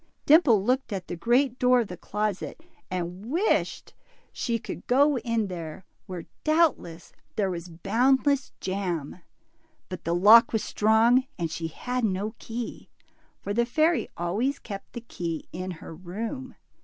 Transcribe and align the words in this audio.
Dimple 0.25 0.63
looked 0.63 0.91
at 0.91 1.07
the 1.07 1.15
great 1.15 1.59
door 1.59 1.81
of 1.81 1.87
the 1.87 1.95
closet, 1.95 2.59
and 2.89 3.27
wished 3.29 3.93
she 4.33 4.57
could 4.57 4.81
4 4.87 4.87
50 4.87 4.87
DIMPLE, 4.87 4.97
go 5.09 5.17
in 5.19 5.47
there, 5.47 5.85
where 6.07 6.25
doubtless 6.43 7.13
there 7.35 7.51
was 7.51 7.69
boundless 7.69 8.51
jam, 8.59 9.19
but 9.89 10.03
the 10.03 10.15
lock 10.15 10.53
was 10.53 10.63
strong 10.63 11.27
and 11.37 11.51
she 11.51 11.67
had 11.67 12.03
no 12.03 12.33
key, 12.39 12.89
for 13.43 13.53
the 13.53 13.63
fairy 13.63 14.09
always 14.17 14.57
kept 14.57 14.93
the 14.93 15.01
key 15.01 15.47
in 15.53 15.69
her 15.69 15.93
room. 15.93 16.55